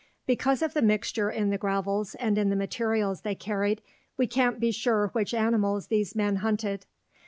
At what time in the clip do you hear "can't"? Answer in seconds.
4.25-4.59